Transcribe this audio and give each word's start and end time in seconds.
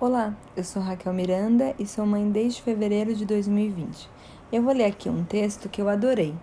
Olá, 0.00 0.34
eu 0.56 0.64
sou 0.64 0.80
Raquel 0.80 1.12
Miranda 1.12 1.74
e 1.78 1.86
sou 1.86 2.06
mãe 2.06 2.30
desde 2.30 2.62
fevereiro 2.62 3.14
de 3.14 3.26
2020. 3.26 4.08
Eu 4.50 4.62
vou 4.62 4.72
ler 4.72 4.86
aqui 4.86 5.10
um 5.10 5.22
texto 5.22 5.68
que 5.68 5.78
eu 5.78 5.90
adorei. 5.90 6.34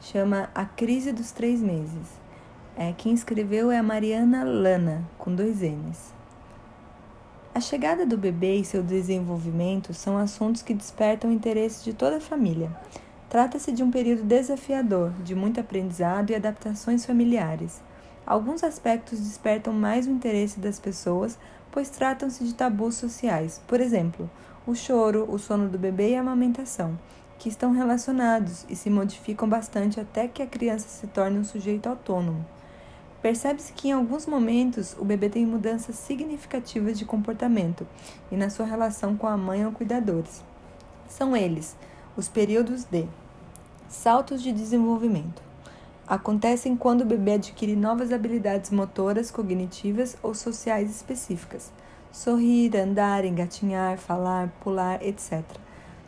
Chama 0.00 0.50
A 0.52 0.64
Crise 0.64 1.12
dos 1.12 1.30
Três 1.30 1.62
Meses. 1.62 2.08
É, 2.76 2.92
quem 2.92 3.14
escreveu 3.14 3.70
é 3.70 3.78
a 3.78 3.84
Mariana 3.84 4.42
Lana, 4.42 5.04
com 5.16 5.32
dois 5.32 5.60
N's. 5.60 6.12
A 7.54 7.60
chegada 7.60 8.04
do 8.04 8.18
bebê 8.18 8.56
e 8.56 8.64
seu 8.64 8.82
desenvolvimento 8.82 9.94
são 9.94 10.18
assuntos 10.18 10.60
que 10.60 10.74
despertam 10.74 11.30
o 11.30 11.32
interesse 11.32 11.84
de 11.84 11.94
toda 11.94 12.16
a 12.16 12.20
família. 12.20 12.76
Trata-se 13.28 13.70
de 13.70 13.84
um 13.84 13.92
período 13.92 14.24
desafiador, 14.24 15.12
de 15.22 15.36
muito 15.36 15.60
aprendizado 15.60 16.30
e 16.30 16.34
adaptações 16.34 17.06
familiares. 17.06 17.80
Alguns 18.26 18.64
aspectos 18.64 19.20
despertam 19.20 19.72
mais 19.72 20.06
o 20.06 20.10
interesse 20.10 20.58
das 20.58 20.80
pessoas, 20.80 21.38
pois 21.74 21.90
tratam-se 21.90 22.44
de 22.44 22.54
tabus 22.54 22.94
sociais. 22.94 23.60
Por 23.66 23.80
exemplo, 23.80 24.30
o 24.64 24.76
choro, 24.76 25.26
o 25.28 25.40
sono 25.40 25.68
do 25.68 25.76
bebê 25.76 26.10
e 26.10 26.16
a 26.16 26.20
amamentação, 26.20 26.96
que 27.36 27.48
estão 27.48 27.72
relacionados 27.72 28.64
e 28.70 28.76
se 28.76 28.88
modificam 28.88 29.48
bastante 29.48 29.98
até 29.98 30.28
que 30.28 30.40
a 30.40 30.46
criança 30.46 30.86
se 30.88 31.08
torne 31.08 31.36
um 31.36 31.42
sujeito 31.42 31.88
autônomo. 31.88 32.46
Percebe-se 33.20 33.72
que 33.72 33.88
em 33.88 33.92
alguns 33.92 34.24
momentos 34.24 34.94
o 35.00 35.04
bebê 35.04 35.28
tem 35.28 35.44
mudanças 35.44 35.96
significativas 35.96 36.96
de 36.96 37.04
comportamento 37.04 37.84
e 38.30 38.36
na 38.36 38.50
sua 38.50 38.66
relação 38.66 39.16
com 39.16 39.26
a 39.26 39.36
mãe 39.36 39.66
ou 39.66 39.72
cuidadores. 39.72 40.44
São 41.08 41.36
eles 41.36 41.76
os 42.16 42.28
períodos 42.28 42.84
de 42.84 43.08
saltos 43.88 44.40
de 44.40 44.52
desenvolvimento 44.52 45.43
acontecem 46.06 46.76
quando 46.76 47.00
o 47.00 47.06
bebê 47.06 47.32
adquire 47.32 47.74
novas 47.74 48.12
habilidades 48.12 48.70
motoras, 48.70 49.30
cognitivas 49.30 50.16
ou 50.22 50.34
sociais 50.34 50.90
específicas. 50.90 51.72
Sorrir, 52.12 52.76
andar, 52.76 53.24
engatinhar, 53.24 53.98
falar, 53.98 54.48
pular, 54.60 55.02
etc. 55.02 55.42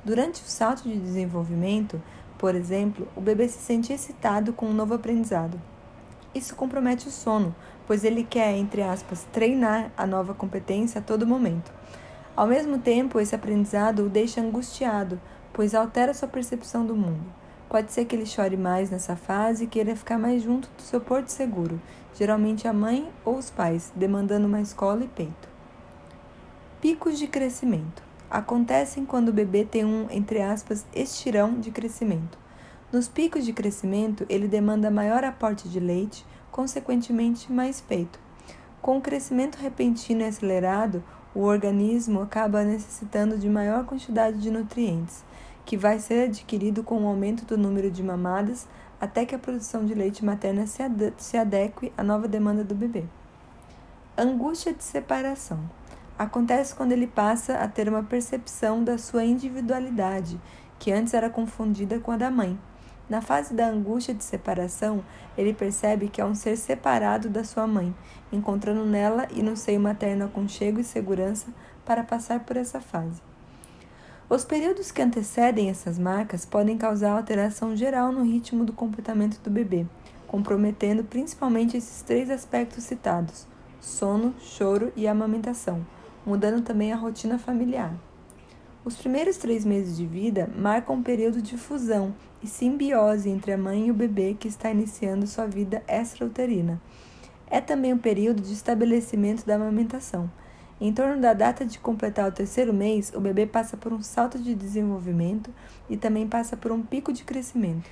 Durante 0.04 0.42
o 0.42 0.46
salto 0.46 0.84
de 0.84 0.96
desenvolvimento, 0.96 2.00
por 2.38 2.54
exemplo, 2.54 3.08
o 3.16 3.20
bebê 3.20 3.48
se 3.48 3.58
sente 3.58 3.92
excitado 3.92 4.52
com 4.52 4.66
um 4.66 4.74
novo 4.74 4.94
aprendizado. 4.94 5.60
Isso 6.34 6.54
compromete 6.54 7.08
o 7.08 7.10
sono, 7.10 7.54
pois 7.86 8.04
ele 8.04 8.22
quer, 8.22 8.54
entre 8.56 8.82
aspas, 8.82 9.26
treinar 9.32 9.90
a 9.96 10.06
nova 10.06 10.34
competência 10.34 11.00
a 11.00 11.02
todo 11.02 11.26
momento. 11.26 11.72
Ao 12.36 12.46
mesmo 12.46 12.78
tempo, 12.78 13.18
esse 13.18 13.34
aprendizado 13.34 14.04
o 14.04 14.10
deixa 14.10 14.42
angustiado, 14.42 15.18
pois 15.52 15.74
altera 15.74 16.12
sua 16.12 16.28
percepção 16.28 16.84
do 16.84 16.94
mundo. 16.94 17.24
Pode 17.68 17.92
ser 17.92 18.04
que 18.04 18.14
ele 18.14 18.26
chore 18.26 18.56
mais 18.56 18.90
nessa 18.90 19.16
fase 19.16 19.64
e 19.64 19.66
queira 19.66 19.96
ficar 19.96 20.18
mais 20.18 20.42
junto 20.42 20.68
do 20.76 20.82
seu 20.82 21.00
porto 21.00 21.28
seguro, 21.28 21.80
geralmente 22.14 22.68
a 22.68 22.72
mãe 22.72 23.10
ou 23.24 23.36
os 23.36 23.50
pais, 23.50 23.92
demandando 23.94 24.48
mais 24.48 24.72
cola 24.72 25.04
e 25.04 25.08
peito. 25.08 25.48
Picos 26.80 27.18
de 27.18 27.26
crescimento 27.26 28.04
acontecem 28.30 29.04
quando 29.04 29.30
o 29.30 29.32
bebê 29.32 29.64
tem 29.64 29.84
um, 29.84 30.06
entre 30.10 30.40
aspas, 30.40 30.86
estirão 30.94 31.58
de 31.58 31.70
crescimento. 31.72 32.38
Nos 32.92 33.08
picos 33.08 33.44
de 33.44 33.52
crescimento, 33.52 34.24
ele 34.28 34.46
demanda 34.46 34.90
maior 34.90 35.24
aporte 35.24 35.68
de 35.68 35.80
leite, 35.80 36.24
consequentemente 36.52 37.52
mais 37.52 37.80
peito. 37.80 38.18
Com 38.80 38.98
o 38.98 39.00
crescimento 39.00 39.56
repentino 39.56 40.22
e 40.22 40.24
acelerado, 40.24 41.02
o 41.34 41.40
organismo 41.40 42.20
acaba 42.20 42.62
necessitando 42.62 43.36
de 43.36 43.48
maior 43.48 43.84
quantidade 43.84 44.40
de 44.40 44.50
nutrientes 44.50 45.25
que 45.66 45.76
vai 45.76 45.98
ser 45.98 46.28
adquirido 46.28 46.84
com 46.84 47.02
o 47.02 47.08
aumento 47.08 47.44
do 47.44 47.58
número 47.58 47.90
de 47.90 48.02
mamadas 48.02 48.68
até 49.00 49.26
que 49.26 49.34
a 49.34 49.38
produção 49.38 49.84
de 49.84 49.92
leite 49.94 50.24
materna 50.24 50.64
se, 50.66 50.80
ade 50.80 51.12
se 51.18 51.36
adeque 51.36 51.92
à 51.98 52.04
nova 52.04 52.28
demanda 52.28 52.62
do 52.62 52.74
bebê. 52.74 53.04
Angústia 54.16 54.72
de 54.72 54.82
separação 54.82 55.68
acontece 56.16 56.74
quando 56.74 56.92
ele 56.92 57.06
passa 57.06 57.58
a 57.58 57.68
ter 57.68 57.88
uma 57.88 58.02
percepção 58.02 58.82
da 58.82 58.96
sua 58.96 59.24
individualidade, 59.24 60.40
que 60.78 60.92
antes 60.92 61.12
era 61.12 61.28
confundida 61.28 61.98
com 61.98 62.12
a 62.12 62.16
da 62.16 62.30
mãe. 62.30 62.58
Na 63.08 63.20
fase 63.20 63.52
da 63.52 63.68
angústia 63.68 64.14
de 64.14 64.24
separação, 64.24 65.04
ele 65.36 65.52
percebe 65.52 66.08
que 66.08 66.20
é 66.20 66.24
um 66.24 66.34
ser 66.34 66.56
separado 66.56 67.28
da 67.28 67.44
sua 67.44 67.66
mãe, 67.66 67.94
encontrando 68.32 68.84
nela 68.84 69.26
e 69.30 69.42
no 69.42 69.56
seio 69.56 69.80
materno 69.80 70.24
aconchego 70.24 70.80
e 70.80 70.84
segurança 70.84 71.48
para 71.84 72.02
passar 72.02 72.40
por 72.40 72.56
essa 72.56 72.80
fase. 72.80 73.25
Os 74.28 74.44
períodos 74.44 74.90
que 74.90 75.00
antecedem 75.00 75.70
essas 75.70 76.00
marcas 76.00 76.44
podem 76.44 76.76
causar 76.76 77.12
alteração 77.12 77.76
geral 77.76 78.10
no 78.10 78.24
ritmo 78.24 78.64
do 78.64 78.72
comportamento 78.72 79.40
do 79.40 79.48
bebê, 79.48 79.86
comprometendo 80.26 81.04
principalmente 81.04 81.76
esses 81.76 82.02
três 82.02 82.28
aspectos 82.28 82.82
citados: 82.82 83.46
sono, 83.80 84.34
choro 84.40 84.92
e 84.96 85.06
amamentação, 85.06 85.86
mudando 86.26 86.64
também 86.64 86.92
a 86.92 86.96
rotina 86.96 87.38
familiar. 87.38 87.94
Os 88.84 88.96
primeiros 88.96 89.36
três 89.36 89.64
meses 89.64 89.96
de 89.96 90.04
vida 90.04 90.50
marcam 90.58 90.96
um 90.96 91.02
período 91.04 91.40
de 91.40 91.56
fusão 91.56 92.12
e 92.42 92.48
simbiose 92.48 93.30
entre 93.30 93.52
a 93.52 93.58
mãe 93.58 93.86
e 93.86 93.90
o 93.92 93.94
bebê 93.94 94.34
que 94.34 94.48
está 94.48 94.72
iniciando 94.72 95.28
sua 95.28 95.46
vida 95.46 95.84
extrauterina. 95.86 96.82
É 97.48 97.60
também 97.60 97.92
o 97.92 97.96
um 97.96 97.98
período 97.98 98.42
de 98.42 98.52
estabelecimento 98.52 99.46
da 99.46 99.54
amamentação 99.54 100.28
em 100.78 100.92
torno 100.92 101.20
da 101.20 101.32
data 101.32 101.64
de 101.64 101.78
completar 101.78 102.28
o 102.28 102.32
terceiro 102.32 102.72
mês, 102.72 103.10
o 103.14 103.20
bebê 103.20 103.46
passa 103.46 103.76
por 103.76 103.92
um 103.92 104.02
salto 104.02 104.38
de 104.38 104.54
desenvolvimento 104.54 105.50
e 105.88 105.96
também 105.96 106.28
passa 106.28 106.56
por 106.56 106.70
um 106.70 106.82
pico 106.82 107.12
de 107.12 107.24
crescimento. 107.24 107.88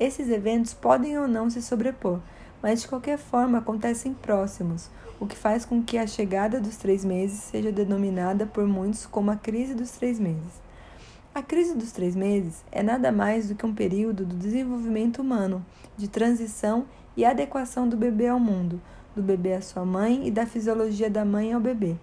Esses 0.00 0.30
eventos 0.30 0.72
podem 0.72 1.18
ou 1.18 1.28
não 1.28 1.50
se 1.50 1.60
sobrepor, 1.60 2.20
mas 2.62 2.80
de 2.80 2.88
qualquer 2.88 3.18
forma 3.18 3.58
acontecem 3.58 4.14
próximos, 4.14 4.88
o 5.20 5.26
que 5.26 5.36
faz 5.36 5.66
com 5.66 5.82
que 5.82 5.98
a 5.98 6.06
chegada 6.06 6.58
dos 6.58 6.76
três 6.76 7.04
meses 7.04 7.38
seja 7.38 7.70
denominada 7.70 8.46
por 8.46 8.66
muitos 8.66 9.04
como 9.04 9.30
a 9.30 9.36
crise 9.36 9.74
dos 9.74 9.90
três 9.90 10.18
meses. 10.18 10.62
A 11.34 11.42
crise 11.42 11.74
dos 11.74 11.92
três 11.92 12.16
meses 12.16 12.64
é 12.72 12.82
nada 12.82 13.12
mais 13.12 13.48
do 13.48 13.54
que 13.54 13.66
um 13.66 13.74
período 13.74 14.24
do 14.24 14.36
desenvolvimento 14.36 15.20
humano, 15.20 15.64
de 15.96 16.08
transição 16.08 16.86
e 17.16 17.24
adequação 17.24 17.88
do 17.88 17.96
bebê 17.96 18.28
ao 18.28 18.40
mundo, 18.40 18.80
do 19.14 19.22
bebê 19.22 19.54
à 19.54 19.60
sua 19.60 19.84
mãe 19.84 20.26
e 20.26 20.30
da 20.30 20.46
fisiologia 20.46 21.10
da 21.10 21.24
mãe 21.24 21.52
ao 21.52 21.60
bebê 21.60 21.96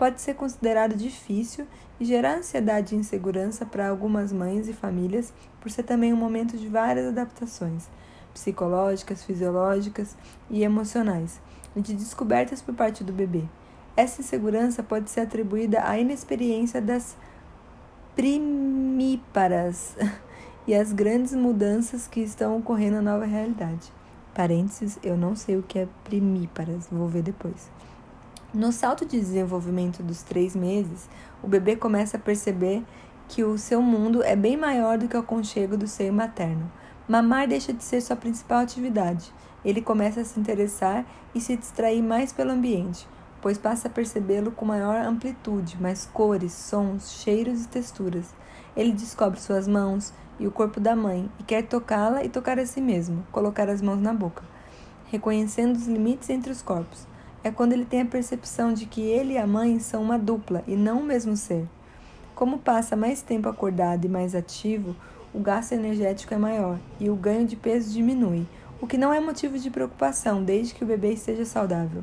pode 0.00 0.22
ser 0.22 0.32
considerado 0.32 0.94
difícil 0.94 1.66
e 2.00 2.06
gerar 2.06 2.38
ansiedade 2.38 2.94
e 2.94 2.98
insegurança 2.98 3.66
para 3.66 3.86
algumas 3.86 4.32
mães 4.32 4.66
e 4.66 4.72
famílias, 4.72 5.30
por 5.60 5.70
ser 5.70 5.82
também 5.82 6.10
um 6.10 6.16
momento 6.16 6.56
de 6.56 6.66
várias 6.68 7.08
adaptações 7.08 7.86
psicológicas, 8.32 9.22
fisiológicas 9.22 10.16
e 10.48 10.62
emocionais, 10.62 11.38
e 11.76 11.82
de 11.82 11.92
descobertas 11.92 12.62
por 12.62 12.74
parte 12.74 13.04
do 13.04 13.12
bebê. 13.12 13.44
Essa 13.94 14.22
insegurança 14.22 14.82
pode 14.82 15.10
ser 15.10 15.20
atribuída 15.20 15.86
à 15.86 15.98
inexperiência 15.98 16.80
das 16.80 17.14
primíparas 18.16 19.98
e 20.66 20.74
às 20.74 20.94
grandes 20.94 21.34
mudanças 21.34 22.08
que 22.08 22.20
estão 22.20 22.56
ocorrendo 22.56 23.02
na 23.02 23.12
nova 23.12 23.26
realidade. 23.26 23.92
Parênteses, 24.34 24.98
eu 25.02 25.16
não 25.16 25.34
sei 25.34 25.56
o 25.56 25.62
que 25.62 25.78
é 25.78 25.88
primíparas, 26.04 26.88
vou 26.90 27.08
ver 27.08 27.22
depois. 27.22 27.70
No 28.54 28.72
salto 28.72 29.04
de 29.04 29.18
desenvolvimento 29.18 30.02
dos 30.02 30.22
três 30.22 30.56
meses, 30.56 31.08
o 31.42 31.48
bebê 31.48 31.76
começa 31.76 32.16
a 32.16 32.20
perceber 32.20 32.84
que 33.28 33.44
o 33.44 33.56
seu 33.56 33.80
mundo 33.80 34.22
é 34.22 34.34
bem 34.34 34.56
maior 34.56 34.98
do 34.98 35.06
que 35.06 35.16
o 35.16 35.20
aconchego 35.20 35.76
do 35.76 35.86
seio 35.86 36.12
materno. 36.12 36.70
Mamar 37.08 37.46
deixa 37.48 37.72
de 37.72 37.82
ser 37.82 38.00
sua 38.00 38.16
principal 38.16 38.58
atividade. 38.58 39.32
Ele 39.64 39.80
começa 39.80 40.20
a 40.20 40.24
se 40.24 40.38
interessar 40.38 41.04
e 41.34 41.40
se 41.40 41.56
distrair 41.56 42.02
mais 42.02 42.32
pelo 42.32 42.50
ambiente, 42.50 43.06
pois 43.40 43.58
passa 43.58 43.88
a 43.88 43.90
percebê-lo 43.90 44.50
com 44.50 44.64
maior 44.64 44.96
amplitude, 45.04 45.80
mais 45.80 46.06
cores, 46.12 46.52
sons, 46.52 47.12
cheiros 47.22 47.64
e 47.64 47.68
texturas. 47.68 48.26
Ele 48.76 48.92
descobre 48.92 49.40
suas 49.40 49.68
mãos 49.68 50.12
e 50.40 50.46
o 50.48 50.50
corpo 50.50 50.80
da 50.80 50.96
mãe 50.96 51.30
e 51.38 51.44
quer 51.44 51.62
tocá-la 51.62 52.24
e 52.24 52.28
tocar 52.28 52.58
a 52.58 52.66
si 52.66 52.80
mesmo, 52.80 53.24
colocar 53.30 53.68
as 53.68 53.80
mãos 53.80 54.00
na 54.00 54.12
boca, 54.12 54.42
reconhecendo 55.12 55.76
os 55.76 55.86
limites 55.86 56.28
entre 56.30 56.50
os 56.50 56.60
corpos 56.60 57.08
é 57.42 57.50
quando 57.50 57.72
ele 57.72 57.84
tem 57.84 58.02
a 58.02 58.06
percepção 58.06 58.72
de 58.72 58.86
que 58.86 59.00
ele 59.00 59.34
e 59.34 59.38
a 59.38 59.46
mãe 59.46 59.78
são 59.78 60.02
uma 60.02 60.18
dupla 60.18 60.62
e 60.66 60.76
não 60.76 61.00
o 61.00 61.04
mesmo 61.04 61.36
ser. 61.36 61.66
Como 62.34 62.58
passa 62.58 62.96
mais 62.96 63.22
tempo 63.22 63.48
acordado 63.48 64.04
e 64.04 64.08
mais 64.08 64.34
ativo, 64.34 64.94
o 65.32 65.40
gasto 65.40 65.72
energético 65.72 66.34
é 66.34 66.38
maior 66.38 66.78
e 66.98 67.08
o 67.08 67.16
ganho 67.16 67.46
de 67.46 67.56
peso 67.56 67.92
diminui, 67.92 68.46
o 68.80 68.86
que 68.86 68.98
não 68.98 69.12
é 69.12 69.20
motivo 69.20 69.58
de 69.58 69.70
preocupação 69.70 70.42
desde 70.42 70.74
que 70.74 70.84
o 70.84 70.86
bebê 70.86 71.12
esteja 71.12 71.44
saudável. 71.44 72.02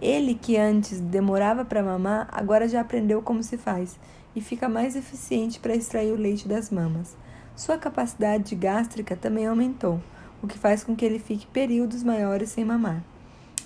Ele, 0.00 0.34
que 0.34 0.56
antes 0.56 1.00
demorava 1.00 1.64
para 1.64 1.82
mamar, 1.82 2.28
agora 2.32 2.66
já 2.66 2.80
aprendeu 2.80 3.22
como 3.22 3.42
se 3.42 3.56
faz 3.56 3.98
e 4.34 4.40
fica 4.40 4.68
mais 4.68 4.96
eficiente 4.96 5.60
para 5.60 5.76
extrair 5.76 6.12
o 6.12 6.16
leite 6.16 6.48
das 6.48 6.70
mamas. 6.70 7.14
Sua 7.54 7.76
capacidade 7.76 8.54
gástrica 8.54 9.14
também 9.14 9.46
aumentou, 9.46 10.00
o 10.42 10.46
que 10.46 10.58
faz 10.58 10.82
com 10.82 10.96
que 10.96 11.04
ele 11.04 11.18
fique 11.18 11.46
períodos 11.46 12.02
maiores 12.02 12.50
sem 12.50 12.64
mamar. 12.64 13.02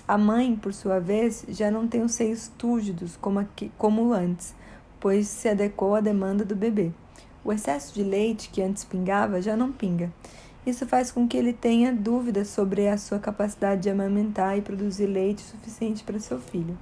A 0.08 0.18
mãe, 0.18 0.54
por 0.56 0.74
sua 0.74 1.00
vez, 1.00 1.44
já 1.48 1.70
não 1.70 1.86
tem 1.86 2.02
os 2.02 2.12
seios 2.12 2.48
túrgidos 2.58 3.16
como, 3.16 3.38
aqui, 3.38 3.72
como 3.78 4.12
antes, 4.12 4.54
pois 5.00 5.28
se 5.28 5.48
adequou 5.48 5.94
à 5.94 6.00
demanda 6.00 6.44
do 6.44 6.54
bebê. 6.54 6.92
O 7.44 7.52
excesso 7.52 7.94
de 7.94 8.02
leite 8.02 8.50
que 8.50 8.60
antes 8.60 8.84
pingava 8.84 9.40
já 9.40 9.56
não 9.56 9.72
pinga. 9.72 10.12
Isso 10.66 10.84
faz 10.84 11.12
com 11.12 11.28
que 11.28 11.36
ele 11.36 11.52
tenha 11.52 11.92
dúvidas 11.92 12.48
sobre 12.48 12.88
a 12.88 12.98
sua 12.98 13.20
capacidade 13.20 13.82
de 13.82 13.90
amamentar 13.90 14.58
e 14.58 14.62
produzir 14.62 15.06
leite 15.06 15.42
suficiente 15.42 16.02
para 16.02 16.18
seu 16.18 16.40
filho. 16.40 16.76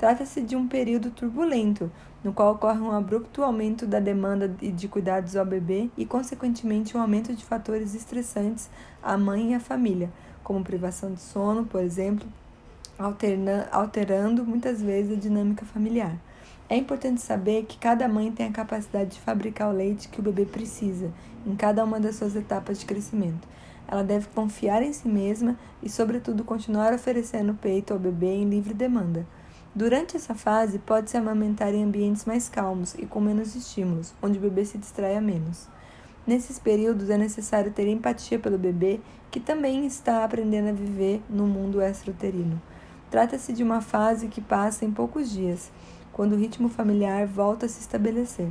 Trata-se 0.00 0.40
de 0.40 0.56
um 0.56 0.66
período 0.66 1.10
turbulento, 1.10 1.92
no 2.24 2.32
qual 2.32 2.54
ocorre 2.54 2.80
um 2.80 2.90
abrupto 2.90 3.42
aumento 3.42 3.86
da 3.86 4.00
demanda 4.00 4.48
de 4.48 4.88
cuidados 4.88 5.36
ao 5.36 5.44
bebê 5.44 5.90
e, 5.94 6.06
consequentemente, 6.06 6.96
um 6.96 7.02
aumento 7.02 7.34
de 7.34 7.44
fatores 7.44 7.94
estressantes 7.94 8.70
à 9.02 9.18
mãe 9.18 9.52
e 9.52 9.54
à 9.54 9.60
família, 9.60 10.10
como 10.42 10.64
privação 10.64 11.12
de 11.12 11.20
sono, 11.20 11.66
por 11.66 11.82
exemplo, 11.82 12.26
alterando 13.70 14.42
muitas 14.42 14.80
vezes 14.80 15.18
a 15.18 15.20
dinâmica 15.20 15.66
familiar. 15.66 16.16
É 16.66 16.78
importante 16.78 17.20
saber 17.20 17.66
que 17.66 17.76
cada 17.76 18.08
mãe 18.08 18.32
tem 18.32 18.46
a 18.46 18.52
capacidade 18.52 19.10
de 19.10 19.20
fabricar 19.20 19.68
o 19.68 19.76
leite 19.76 20.08
que 20.08 20.20
o 20.20 20.22
bebê 20.22 20.46
precisa 20.46 21.12
em 21.46 21.54
cada 21.54 21.84
uma 21.84 22.00
das 22.00 22.16
suas 22.16 22.34
etapas 22.34 22.80
de 22.80 22.86
crescimento. 22.86 23.46
Ela 23.86 24.02
deve 24.02 24.28
confiar 24.28 24.82
em 24.82 24.94
si 24.94 25.06
mesma 25.06 25.58
e, 25.82 25.90
sobretudo, 25.90 26.42
continuar 26.42 26.94
oferecendo 26.94 27.52
peito 27.52 27.92
ao 27.92 27.98
bebê 27.98 28.28
em 28.28 28.48
livre 28.48 28.72
demanda. 28.72 29.26
Durante 29.72 30.16
essa 30.16 30.34
fase, 30.34 30.80
pode-se 30.80 31.16
amamentar 31.16 31.72
em 31.72 31.84
ambientes 31.84 32.24
mais 32.24 32.48
calmos 32.48 32.94
e 32.94 33.06
com 33.06 33.20
menos 33.20 33.54
estímulos, 33.54 34.12
onde 34.20 34.36
o 34.36 34.42
bebê 34.42 34.64
se 34.64 34.76
distraia 34.76 35.20
menos. 35.20 35.68
Nesses 36.26 36.58
períodos 36.58 37.08
é 37.08 37.16
necessário 37.16 37.70
ter 37.70 37.86
empatia 37.86 38.38
pelo 38.38 38.58
bebê, 38.58 39.00
que 39.30 39.38
também 39.38 39.86
está 39.86 40.24
aprendendo 40.24 40.70
a 40.70 40.72
viver 40.72 41.22
no 41.30 41.46
mundo 41.46 41.80
extrauterino. 41.80 42.60
Trata-se 43.10 43.52
de 43.52 43.62
uma 43.62 43.80
fase 43.80 44.26
que 44.26 44.40
passa 44.40 44.84
em 44.84 44.90
poucos 44.90 45.30
dias, 45.30 45.70
quando 46.12 46.32
o 46.32 46.36
ritmo 46.36 46.68
familiar 46.68 47.26
volta 47.26 47.66
a 47.66 47.68
se 47.68 47.80
estabelecer. 47.80 48.48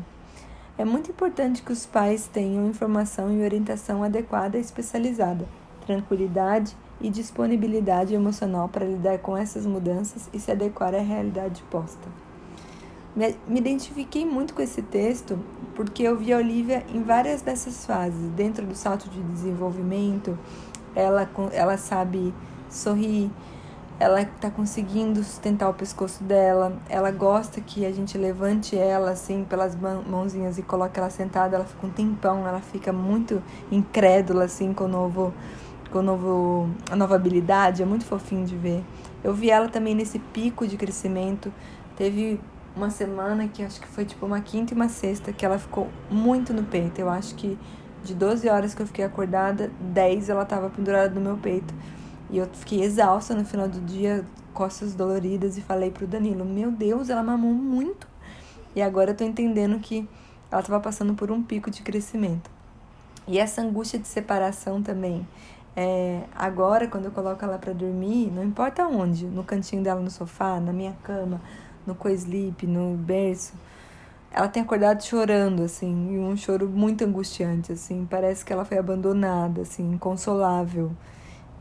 É 0.77 0.85
muito 0.85 1.11
importante 1.11 1.61
que 1.61 1.73
os 1.73 1.85
pais 1.85 2.27
tenham 2.27 2.65
informação 2.69 3.29
e 3.33 3.43
orientação 3.43 4.03
adequada 4.03 4.57
e 4.57 4.61
especializada, 4.61 5.45
tranquilidade 5.89 6.77
e 7.01 7.09
disponibilidade 7.09 8.13
emocional 8.13 8.69
para 8.69 8.85
lidar 8.85 9.17
com 9.17 9.35
essas 9.35 9.65
mudanças 9.65 10.29
e 10.31 10.39
se 10.39 10.51
adequar 10.51 10.93
à 10.93 10.99
realidade 10.99 11.63
posta. 11.63 12.07
Me, 13.15 13.35
identifiquei 13.57 14.23
muito 14.23 14.53
com 14.53 14.61
esse 14.61 14.83
texto 14.83 15.39
porque 15.75 16.03
eu 16.03 16.15
vi 16.15 16.31
a 16.31 16.37
Olivia 16.37 16.85
em 16.93 17.01
várias 17.01 17.41
dessas 17.41 17.87
fases. 17.87 18.29
Dentro 18.35 18.67
do 18.67 18.75
salto 18.75 19.09
de 19.09 19.19
desenvolvimento, 19.19 20.37
ela, 20.95 21.27
ela 21.51 21.75
sabe 21.75 22.31
sorrir, 22.69 23.31
ela 23.99 24.21
está 24.21 24.51
conseguindo 24.51 25.23
sustentar 25.23 25.69
o 25.69 25.73
pescoço 25.73 26.23
dela, 26.23 26.77
ela 26.87 27.09
gosta 27.09 27.59
que 27.59 27.83
a 27.83 27.91
gente 27.91 28.15
levante 28.15 28.77
ela 28.77 29.09
assim 29.09 29.43
pelas 29.43 29.75
mãozinhas 29.75 30.59
e 30.59 30.61
coloque 30.61 30.99
ela 30.99 31.09
sentada, 31.09 31.55
ela 31.55 31.65
fica 31.65 31.87
um 31.87 31.89
tempão, 31.89 32.47
ela 32.47 32.61
fica 32.61 32.93
muito 32.93 33.41
incrédula 33.71 34.45
assim 34.45 34.71
com 34.71 34.83
o 34.83 34.87
novo 34.87 35.33
com 35.91 36.01
novo, 36.01 36.69
a 36.89 36.95
nova 36.95 37.15
habilidade, 37.15 37.81
é 37.81 37.85
muito 37.85 38.05
fofinho 38.05 38.45
de 38.45 38.55
ver. 38.55 38.83
Eu 39.23 39.33
vi 39.33 39.49
ela 39.49 39.67
também 39.67 39.95
nesse 39.95 40.19
pico 40.19 40.67
de 40.67 40.77
crescimento. 40.77 41.51
Teve 41.95 42.39
uma 42.75 42.89
semana 42.89 43.47
que 43.47 43.63
acho 43.63 43.81
que 43.81 43.87
foi 43.87 44.05
tipo 44.05 44.25
uma 44.25 44.39
quinta 44.39 44.73
e 44.73 44.75
uma 44.75 44.87
sexta 44.87 45.33
que 45.33 45.45
ela 45.45 45.57
ficou 45.59 45.89
muito 46.09 46.53
no 46.53 46.63
peito. 46.63 46.99
Eu 46.99 47.09
acho 47.09 47.35
que 47.35 47.57
de 48.03 48.13
12 48.13 48.47
horas 48.47 48.73
que 48.73 48.81
eu 48.81 48.87
fiquei 48.87 49.03
acordada, 49.03 49.71
10 49.79 50.29
ela 50.29 50.45
tava 50.45 50.69
pendurada 50.69 51.13
no 51.13 51.21
meu 51.21 51.37
peito. 51.37 51.73
E 52.29 52.37
eu 52.37 52.47
fiquei 52.53 52.83
exausta 52.83 53.33
no 53.33 53.43
final 53.43 53.67
do 53.67 53.79
dia, 53.81 54.25
costas 54.53 54.93
doloridas, 54.93 55.57
e 55.57 55.61
falei 55.61 55.89
pro 55.89 56.05
Danilo: 56.05 56.45
Meu 56.45 56.71
Deus, 56.71 57.09
ela 57.09 57.23
mamou 57.23 57.53
muito. 57.53 58.07
E 58.75 58.81
agora 58.81 59.11
eu 59.11 59.15
tô 59.15 59.23
entendendo 59.23 59.79
que 59.79 60.07
ela 60.51 60.61
tava 60.61 60.79
passando 60.79 61.13
por 61.15 61.31
um 61.31 61.41
pico 61.41 61.71
de 61.71 61.81
crescimento. 61.81 62.49
E 63.27 63.37
essa 63.37 63.61
angústia 63.61 63.99
de 63.99 64.07
separação 64.07 64.81
também. 64.81 65.27
É, 65.81 66.23
agora, 66.35 66.89
quando 66.89 67.05
eu 67.05 67.11
coloco 67.11 67.45
ela 67.45 67.57
para 67.57 67.71
dormir, 67.71 68.29
não 68.35 68.43
importa 68.43 68.85
onde, 68.85 69.25
no 69.25 69.45
cantinho 69.45 69.81
dela 69.81 70.01
no 70.01 70.11
sofá, 70.11 70.59
na 70.59 70.73
minha 70.73 70.91
cama, 71.03 71.39
no 71.87 71.95
co-sleep, 71.95 72.67
no 72.67 72.97
berço, 72.97 73.53
ela 74.29 74.49
tem 74.49 74.61
acordado 74.61 75.01
chorando, 75.01 75.63
assim, 75.63 76.15
e 76.15 76.19
um 76.19 76.35
choro 76.35 76.67
muito 76.67 77.05
angustiante, 77.05 77.71
assim, 77.71 78.05
parece 78.11 78.43
que 78.43 78.51
ela 78.51 78.65
foi 78.65 78.77
abandonada, 78.77 79.61
assim, 79.61 79.93
inconsolável. 79.93 80.91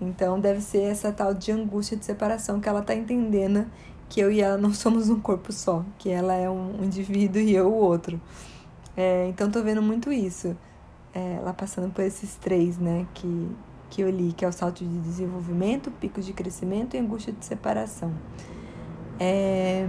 Então, 0.00 0.40
deve 0.40 0.62
ser 0.62 0.82
essa 0.82 1.12
tal 1.12 1.32
de 1.32 1.52
angústia 1.52 1.96
de 1.96 2.04
separação 2.04 2.58
que 2.58 2.68
ela 2.68 2.82
tá 2.82 2.96
entendendo 2.96 3.66
que 4.08 4.18
eu 4.18 4.32
e 4.32 4.40
ela 4.40 4.58
não 4.58 4.74
somos 4.74 5.08
um 5.08 5.20
corpo 5.20 5.52
só, 5.52 5.84
que 5.96 6.10
ela 6.10 6.34
é 6.34 6.50
um 6.50 6.82
indivíduo 6.82 7.40
e 7.40 7.54
eu 7.54 7.68
o 7.68 7.76
outro. 7.76 8.20
É, 8.96 9.28
então, 9.28 9.48
tô 9.48 9.62
vendo 9.62 9.80
muito 9.80 10.12
isso, 10.12 10.56
é, 11.14 11.34
ela 11.34 11.54
passando 11.54 11.92
por 11.92 12.02
esses 12.02 12.34
três, 12.34 12.78
né, 12.78 13.06
que, 13.14 13.48
que 13.90 14.02
eu 14.02 14.10
li, 14.10 14.32
que 14.32 14.44
é 14.44 14.48
o 14.48 14.52
salto 14.52 14.84
de 14.84 14.98
desenvolvimento, 14.98 15.90
picos 15.90 16.24
de 16.24 16.32
crescimento 16.32 16.94
e 16.94 16.98
angústia 16.98 17.32
de 17.32 17.44
separação. 17.44 18.12
É... 19.18 19.88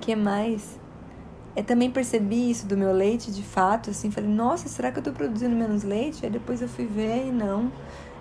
que 0.00 0.14
mais? 0.14 0.78
Eu 1.56 1.64
também 1.64 1.90
percebi 1.90 2.50
isso 2.50 2.66
do 2.66 2.76
meu 2.76 2.92
leite, 2.92 3.32
de 3.32 3.42
fato, 3.42 3.90
assim, 3.90 4.10
falei, 4.10 4.30
nossa, 4.30 4.68
será 4.68 4.92
que 4.92 4.98
eu 4.98 5.02
tô 5.02 5.12
produzindo 5.12 5.56
menos 5.56 5.82
leite? 5.82 6.24
Aí 6.24 6.30
depois 6.30 6.62
eu 6.62 6.68
fui 6.68 6.86
ver 6.86 7.26
e 7.26 7.32
não. 7.32 7.72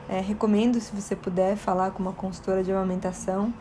É, 0.10 0.22
recomendo, 0.22 0.80
se 0.80 0.96
você 0.96 1.16
puder, 1.16 1.56
falar 1.56 1.92
com 1.92 2.02
uma 2.02 2.14
consultora 2.14 2.64
de 2.64 2.72
amamentação, 2.72 3.54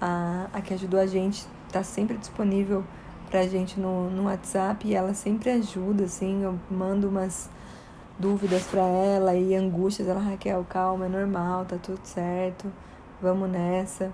a, 0.00 0.46
a 0.52 0.60
que 0.60 0.72
ajudou 0.74 0.98
a 0.98 1.06
gente, 1.06 1.46
tá 1.70 1.82
sempre 1.84 2.16
disponível 2.16 2.82
pra 3.30 3.46
gente 3.46 3.78
no, 3.78 4.10
no 4.10 4.24
WhatsApp 4.24 4.88
e 4.88 4.94
ela 4.94 5.14
sempre 5.14 5.50
ajuda, 5.50 6.04
assim, 6.04 6.42
eu 6.42 6.58
mando 6.70 7.08
umas 7.08 7.48
dúvidas 8.20 8.64
para 8.64 8.82
ela 8.82 9.34
e 9.34 9.54
angústias. 9.54 10.06
Ela, 10.06 10.20
Raquel, 10.20 10.64
calma, 10.68 11.06
é 11.06 11.08
normal, 11.08 11.64
tá 11.64 11.76
tudo 11.82 12.00
certo, 12.04 12.70
vamos 13.20 13.48
nessa. 13.48 14.12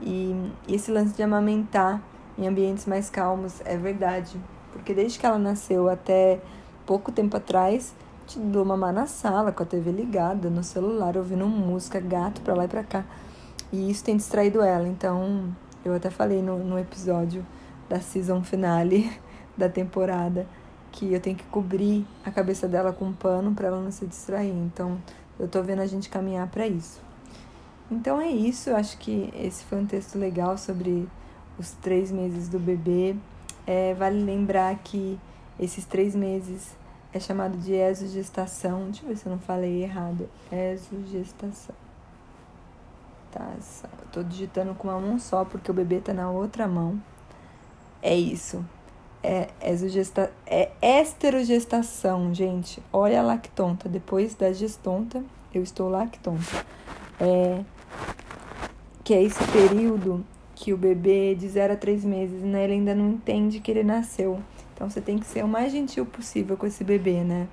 E, 0.00 0.52
esse 0.68 0.92
lance 0.92 1.14
de 1.14 1.22
amamentar 1.22 2.02
em 2.36 2.46
ambientes 2.46 2.86
mais 2.86 3.10
calmos 3.10 3.60
é 3.64 3.76
verdade, 3.76 4.38
porque 4.72 4.94
desde 4.94 5.18
que 5.18 5.26
ela 5.26 5.38
nasceu 5.38 5.88
até 5.88 6.40
pouco 6.86 7.10
tempo 7.10 7.36
atrás, 7.36 7.94
te 8.26 8.38
dou 8.38 8.64
mamar 8.64 8.92
na 8.92 9.06
sala, 9.06 9.50
com 9.50 9.62
a 9.62 9.66
TV 9.66 9.90
ligada, 9.90 10.50
no 10.50 10.62
celular, 10.62 11.16
ouvindo 11.16 11.46
música, 11.46 11.98
gato 11.98 12.42
pra 12.42 12.54
lá 12.54 12.66
e 12.66 12.68
pra 12.68 12.84
cá. 12.84 13.04
E 13.72 13.90
isso 13.90 14.04
tem 14.04 14.16
distraído 14.16 14.62
ela, 14.62 14.86
então 14.86 15.52
eu 15.84 15.94
até 15.94 16.10
falei 16.10 16.42
no, 16.42 16.58
no 16.58 16.78
episódio 16.78 17.44
da 17.88 18.00
season 18.00 18.42
finale 18.44 19.10
da 19.56 19.68
temporada 19.68 20.46
que 20.98 21.12
eu 21.14 21.20
tenho 21.20 21.36
que 21.36 21.44
cobrir 21.44 22.04
a 22.24 22.30
cabeça 22.30 22.66
dela 22.66 22.92
com 22.92 23.04
um 23.04 23.12
pano 23.12 23.54
para 23.54 23.68
ela 23.68 23.80
não 23.80 23.92
se 23.92 24.04
distrair. 24.04 24.50
Então, 24.50 25.00
eu 25.38 25.46
tô 25.46 25.62
vendo 25.62 25.80
a 25.80 25.86
gente 25.86 26.08
caminhar 26.08 26.48
para 26.48 26.66
isso. 26.66 27.00
Então 27.88 28.20
é 28.20 28.28
isso, 28.28 28.70
eu 28.70 28.76
acho 28.76 28.98
que 28.98 29.32
esse 29.32 29.64
foi 29.64 29.78
um 29.78 29.86
texto 29.86 30.18
legal 30.18 30.58
sobre 30.58 31.08
os 31.56 31.70
três 31.70 32.10
meses 32.10 32.48
do 32.48 32.58
bebê. 32.58 33.14
É, 33.64 33.94
vale 33.94 34.20
lembrar 34.24 34.74
que 34.78 35.18
esses 35.58 35.84
três 35.84 36.16
meses 36.16 36.76
é 37.12 37.20
chamado 37.20 37.56
de 37.56 37.74
exogestação. 37.74 38.86
Deixa 38.86 39.04
eu 39.04 39.08
ver 39.08 39.16
se 39.16 39.26
eu 39.26 39.30
não 39.30 39.38
falei 39.38 39.84
errado. 39.84 40.28
Exogestação. 40.50 41.76
Tá, 43.30 43.52
eu 43.84 44.08
tô 44.10 44.22
digitando 44.24 44.74
com 44.74 44.88
uma 44.88 44.98
mão 44.98 45.16
só 45.18 45.44
porque 45.44 45.70
o 45.70 45.74
bebê 45.74 46.00
tá 46.00 46.12
na 46.12 46.28
outra 46.28 46.66
mão. 46.66 47.00
É 48.02 48.16
isso 48.16 48.64
é, 49.22 49.48
exogesta, 49.62 50.32
é 50.46 50.70
esterogestação, 50.82 52.32
gente. 52.34 52.82
Olha 52.92 53.20
a 53.20 53.22
lactonta. 53.22 53.88
Depois 53.88 54.34
da 54.34 54.52
gestonta, 54.52 55.22
eu 55.52 55.62
estou 55.62 55.88
lactonta. 55.88 56.64
É, 57.20 57.60
que 59.02 59.14
é 59.14 59.22
esse 59.22 59.44
período 59.48 60.24
que 60.54 60.72
o 60.72 60.76
bebê 60.76 61.34
de 61.34 61.48
0 61.48 61.74
a 61.74 61.76
3 61.76 62.04
meses, 62.04 62.42
né? 62.42 62.64
Ele 62.64 62.74
ainda 62.74 62.94
não 62.94 63.10
entende 63.10 63.60
que 63.60 63.70
ele 63.70 63.82
nasceu. 63.82 64.40
Então 64.74 64.88
você 64.88 65.00
tem 65.00 65.18
que 65.18 65.26
ser 65.26 65.44
o 65.44 65.48
mais 65.48 65.72
gentil 65.72 66.04
possível 66.04 66.56
com 66.56 66.66
esse 66.66 66.84
bebê, 66.84 67.24
né? 67.24 67.48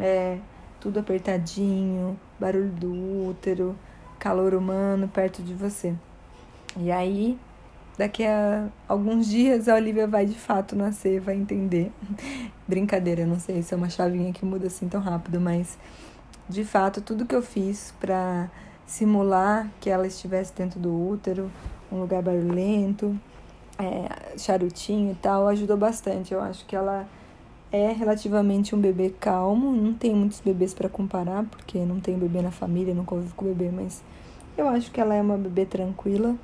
É, 0.00 0.38
tudo 0.80 1.00
apertadinho, 1.00 2.18
barulho 2.38 2.70
do 2.70 3.28
útero, 3.28 3.76
calor 4.18 4.54
humano 4.54 5.08
perto 5.08 5.42
de 5.42 5.54
você. 5.54 5.94
E 6.76 6.90
aí 6.90 7.38
daqui 7.98 8.24
a 8.24 8.68
alguns 8.86 9.26
dias 9.26 9.68
a 9.68 9.74
Olivia 9.74 10.06
vai 10.06 10.24
de 10.24 10.38
fato 10.38 10.76
nascer, 10.76 11.20
vai 11.20 11.34
entender. 11.34 11.90
Brincadeira, 12.66 13.26
não 13.26 13.40
sei 13.40 13.60
se 13.60 13.74
é 13.74 13.76
uma 13.76 13.90
chavinha 13.90 14.32
que 14.32 14.44
muda 14.44 14.68
assim 14.68 14.88
tão 14.88 15.00
rápido, 15.00 15.40
mas 15.40 15.76
de 16.48 16.64
fato 16.64 17.00
tudo 17.00 17.26
que 17.26 17.34
eu 17.34 17.42
fiz 17.42 17.92
para 17.98 18.48
simular 18.86 19.68
que 19.80 19.90
ela 19.90 20.06
estivesse 20.06 20.54
dentro 20.54 20.78
do 20.78 20.94
útero, 21.10 21.50
um 21.90 22.00
lugar 22.00 22.22
barulhento, 22.22 23.18
é, 23.76 24.38
charutinho 24.38 25.12
e 25.12 25.14
tal, 25.16 25.48
ajudou 25.48 25.76
bastante. 25.76 26.32
Eu 26.32 26.40
acho 26.40 26.64
que 26.66 26.76
ela 26.76 27.04
é 27.72 27.92
relativamente 27.92 28.76
um 28.76 28.80
bebê 28.80 29.10
calmo, 29.10 29.72
não 29.72 29.92
tem 29.92 30.14
muitos 30.14 30.40
bebês 30.40 30.72
para 30.72 30.88
comparar, 30.88 31.44
porque 31.44 31.78
não 31.80 31.98
tem 32.00 32.16
bebê 32.16 32.40
na 32.40 32.52
família, 32.52 32.94
não 32.94 33.04
convivo 33.04 33.34
com 33.34 33.44
bebê, 33.44 33.70
mas 33.70 34.02
eu 34.56 34.68
acho 34.68 34.90
que 34.90 35.00
ela 35.00 35.14
é 35.14 35.20
uma 35.20 35.36
bebê 35.36 35.66
tranquila 35.66 36.36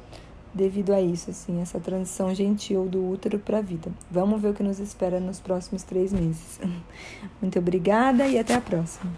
devido 0.54 0.92
a 0.92 1.00
isso, 1.00 1.30
assim, 1.30 1.60
essa 1.60 1.80
transição 1.80 2.34
gentil 2.34 2.86
do 2.86 3.10
útero 3.10 3.38
para 3.38 3.58
a 3.58 3.62
vida. 3.62 3.90
Vamos 4.10 4.40
ver 4.40 4.48
o 4.48 4.54
que 4.54 4.62
nos 4.62 4.78
espera 4.78 5.18
nos 5.18 5.40
próximos 5.40 5.82
três 5.82 6.12
meses. 6.12 6.60
Muito 7.42 7.58
obrigada 7.58 8.26
e 8.26 8.38
até 8.38 8.54
a 8.54 8.60
próxima. 8.60 9.12